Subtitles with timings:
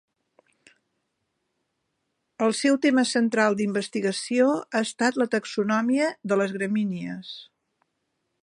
[2.45, 7.35] El seu tema central d'investigació ha estat la taxonomia de les gramínies.